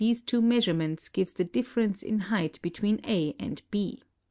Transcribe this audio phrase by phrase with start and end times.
[0.03, 4.01] e two measurements gives the ditVerence in height between A and B.